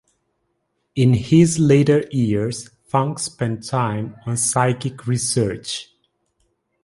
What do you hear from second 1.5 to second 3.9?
later years, Funk spent